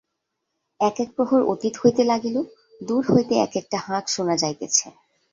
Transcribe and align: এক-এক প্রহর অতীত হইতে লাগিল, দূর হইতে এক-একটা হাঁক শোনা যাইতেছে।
এক-এক 0.79 1.09
প্রহর 1.15 1.41
অতীত 1.43 1.73
হইতে 1.77 2.03
লাগিল, 2.03 2.37
দূর 2.81 3.03
হইতে 3.11 3.33
এক-একটা 3.37 3.77
হাঁক 3.77 4.05
শোনা 4.07 4.35
যাইতেছে। 4.37 4.87